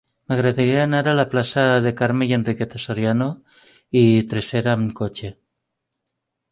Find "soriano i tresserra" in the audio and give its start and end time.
2.87-4.77